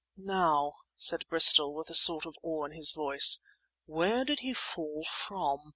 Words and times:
"Now," 0.17 0.73
said 0.97 1.27
Bristol, 1.29 1.75
with 1.75 1.91
a 1.91 1.93
sort 1.93 2.25
of 2.25 2.35
awe 2.41 2.65
in 2.65 2.71
his 2.71 2.91
voice, 2.91 3.39
"where 3.85 4.25
did 4.25 4.39
he 4.39 4.51
fall 4.51 5.03
from?" 5.05 5.59